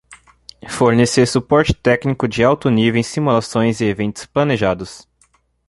Fornecer 0.67 1.27
suporte 1.27 1.75
técnico 1.75 2.27
de 2.27 2.43
alto 2.43 2.71
nível 2.71 2.99
em 2.99 3.03
simulações 3.03 3.81
e 3.81 3.85
eventos 3.85 4.25
planejados. 4.25 5.07